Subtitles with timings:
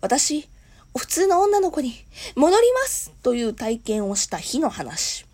[0.00, 0.48] 私、
[0.96, 1.92] 普通の女の子に
[2.34, 5.27] 戻りますという体験をした日の話。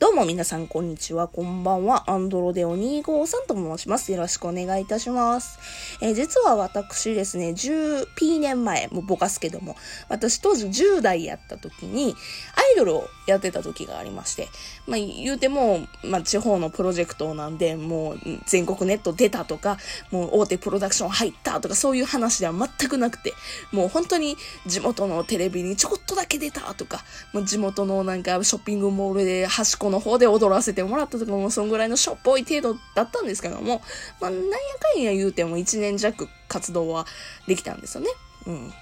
[0.00, 1.26] どうも皆さん、こんにちは。
[1.26, 2.08] こんばんは。
[2.08, 4.12] アンドロデオ253と申します。
[4.12, 5.58] よろしくお願いいたします。
[6.00, 9.74] えー、実は私ですね、10P 年前、もうぼかすけども、
[10.08, 12.14] 私当時10代やった時に、
[12.54, 14.46] アイドルをやってた時がありまして、
[14.86, 19.78] まあ言うても、まあ地方のプロジェクトなんで、もう全国ネット出たとか、
[20.12, 23.34] もう大手プロダクション入ったとか、そういう話では全くなくて、
[23.72, 27.02] もう本当に地元のテレビにちょこっとだけ出たとか、
[27.32, 33.82] もう地元のなんかショッピングモールで端っこの方で踊らせてもらったとかもそんぐらいのしょっぽい程度だったんですけども、
[34.20, 34.50] まあ、なんや
[34.94, 37.06] かんや言うても1年弱活動は
[37.46, 38.08] できたんですよね。
[38.46, 38.72] うん。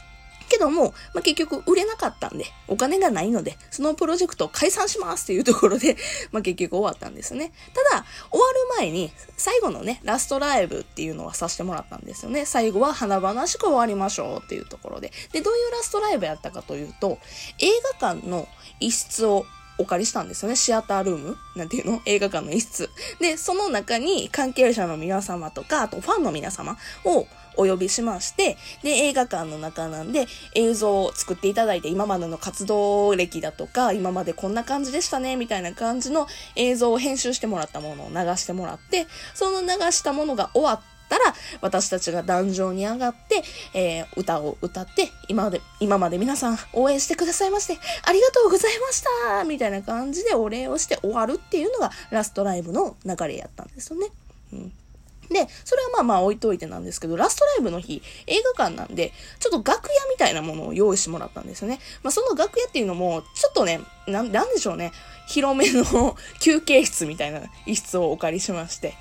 [0.48, 5.96] けども、まあ、結局売れなかったんで、お金がないので、そのプロジェクトを解散しますっていうところで、
[6.32, 7.52] まあ、結局終わったんですね。
[7.90, 12.46] ただ、終わる前に、最後のね、ラストライブっていうのはさせてもらったんですよね。
[12.46, 15.12] 最後は華々しく終わりましょうっていうところで。
[15.32, 17.18] で、どういうラストライブやったかというと、
[17.58, 17.68] 映
[18.00, 18.48] 画館の
[18.80, 19.46] 一室を
[19.78, 20.56] お借りしたんですよね。
[20.56, 22.02] シアタールームなんていうの？
[22.06, 22.90] 映画館の一室。
[23.20, 27.26] で、その中に関係者の皆様とか、あとファンの皆様を
[27.58, 54.08] お呼びしまして、で、映画館の中なんで映像を作っていただいて、今までの活動歴だとか、今までこんな感じでしたね、みたいな感じの映像を編集してもらったものを流してもらって、その流したものが終わって、ったら、私たちが壇上に上がって、えー、歌を歌って、今まで、今まで皆さん応援してくださいまして、ありがとうございましたみたいな感じでお礼をして終わるっていうのがラストライブの流れやったんですよね。
[54.52, 54.72] うん
[55.30, 61.80] で、それはまあまあ置いといてなんですけど、ラストライブの日、映画館なんで、ちょっと楽屋みたいなものを用意してもらったんですよね。
[62.02, 64.92] まあその楽屋っていうのも、ちょっとね、な、なんでしょうね。
[65.26, 68.94] 広めの 休憩室みたいな一室をお借りしまして。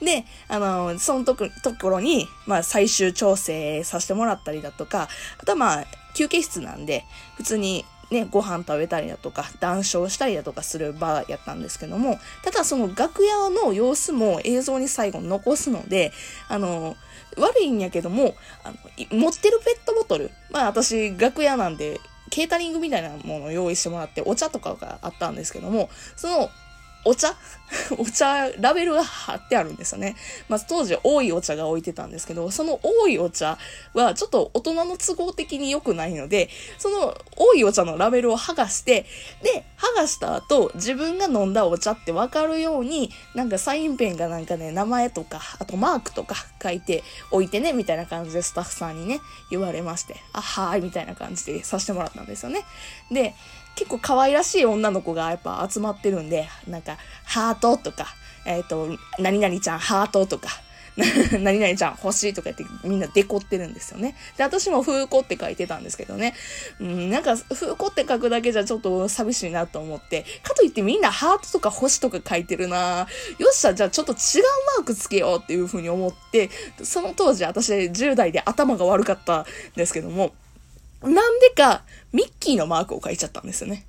[0.00, 5.08] で、あの、そのところに、まあ最終調整させてもらったりだとか、
[5.38, 7.04] あとはまあ休憩室なんで、
[7.36, 16.12] 普通にね、ご飯食べたりだとか、談笑したりだとかする場やったんですけども、ただその楽屋の様子も映像に最後残すので、
[16.48, 16.96] あの、
[17.38, 18.76] 悪いんやけども、あの
[19.18, 22.00] 持ってるペットボトル、まあ私楽屋なんで、
[22.30, 26.50] ケータリングみたいなものを用意してもらって、お茶とかがあったんですけども、その
[27.04, 27.34] お茶？
[27.98, 30.16] お茶、ラベルが貼ってあるんですよね。
[30.48, 33.58] まあ、当時多いお茶が置いてたんですけど、その多いお茶
[33.94, 36.48] はちょっと大人の都合的に良くないので、
[36.78, 39.06] その多いお茶のラベルを剥がして、
[39.42, 49.20] で、剥がした後、自分が飲んだお茶ってわかるように、なんかサインペンがなんかね、名前とか、あとマークとか書いておいてね、みたいな感じでスタッフさんにね、
[49.50, 52.64] 言われまして、あ、はーい、みたいな感じでさせてもらったんですよね。
[53.10, 53.34] で、
[53.74, 58.06] 結構可愛らしい女の子がやっぱ集まってるんで、なんか、ハートとか、
[58.44, 58.88] えっ、ー、と、
[59.18, 60.48] 何々ちゃんハートとか、
[61.40, 64.14] 何々ちゃん欲しいとか言ってみんなデコってるんですよね。
[64.36, 66.34] で、私も風子って書いてたんですけどね。
[66.80, 73.06] うん、なんか風子って書くだけじゃちょっと寂しいなと思って、かといってみんなハートとか星とか書いてるな
[73.38, 74.18] よっしゃ、じゃあちょっと違う
[74.78, 76.50] マークつけようっていうふうに思って、
[76.82, 79.44] その当時私10代で頭が悪かったん
[79.76, 80.32] ですけども、
[81.02, 83.86] なんでか、ミッキーのマークを書いちゃったんですよね。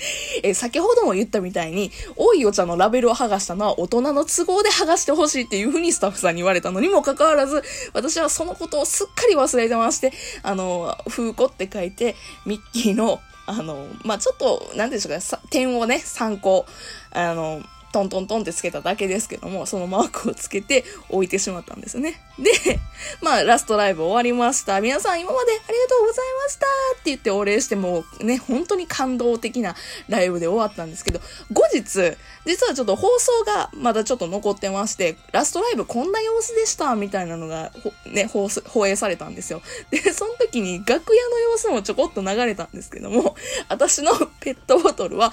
[0.42, 7.62] え先ほども言ったみたいに、多いお茶のラベルを剥がしたのは大人の都合で剥がしてほしいっていう風にスタッフさんに言われたのにもかかわらず、
[7.94, 10.12] 私はそのことをすっかり忘れてまして、
[10.42, 12.14] あの、風子って書いて、
[12.44, 16.66] ミッキーの、あの、まあ、ちょっと、なんでしょうか、点をね、参考、
[17.12, 17.62] あの、
[17.96, 22.20] トントントンってつけただけですけども、そのマークをつけて置いてしまったんですね。
[22.38, 22.78] で、
[23.22, 24.82] まあ、ラストライブ終わりました。
[24.82, 29.74] 皆さん今までありがとうございましたって言ってお礼しても、ね、本当に感動的な
[30.10, 31.20] ライブで終わったんですけど、
[31.52, 37.72] 後日、実はちょっと放送がまだちょっと残ってまして、ラストライブこんな様子でしたみたいなのが、
[38.12, 39.62] ね、放放映されたんですよ。
[39.90, 43.36] で、その時に楽屋の様子もちょこっと流れたんですけども、
[43.70, 45.32] 私のペットボトルは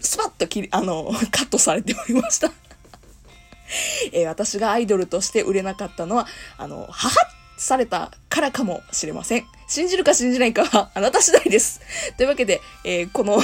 [0.00, 2.52] スパッと切り、あの、 カットされておりました
[4.12, 6.26] えー、私がアイドルとして売れなかったのは、
[6.58, 7.14] あの、母
[7.56, 9.46] されたからかもしれません。
[9.68, 11.80] 信じるか信じないかはあなた次第です。
[12.16, 13.40] というわけで、えー、この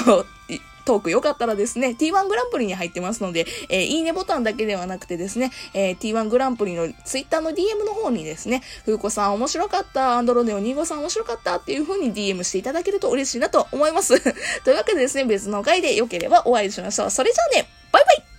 [0.91, 14.19] トークよかったらですね、T1 グランプリに入ってますので、えー、いいねボタンだけではなくてですね、えー、T1 グランプリの Twitter の DM の方にですね、ふうこさん面白かった、アンドロネオ25さん面白かったっていう風に DM していただけると嬉しいなと思います。
[14.65, 17.11] というわけでですね、別の回で良ければお会いしましょう。
[17.13, 18.30] それじゃあね、バイバイ